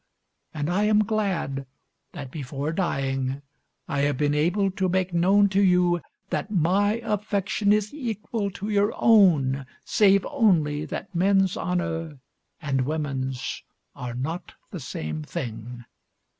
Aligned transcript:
And 0.51 0.67
I 0.67 0.85
am 0.85 1.03
glad 1.03 1.67
that 2.13 2.31
before 2.31 2.71
dying 2.71 3.43
I 3.87 3.99
have 3.99 4.17
been 4.17 4.33
able 4.33 4.71
to 4.71 4.89
make 4.89 5.13
known 5.13 5.47
to 5.49 5.61
you 5.61 6.01
that 6.31 6.49
my 6.49 6.93
affection 7.05 7.71
is 7.71 7.93
equal 7.93 8.49
to 8.49 8.69
your 8.69 8.93
own, 8.95 9.67
save 9.85 10.25
only 10.25 10.85
that 10.85 11.13
men's 11.13 11.55
honour 11.55 12.17
and 12.59 12.81
women's 12.81 13.61
are 13.95 14.15
not 14.15 14.55
the 14.71 14.79
same 14.79 15.21
thing. 15.21 15.85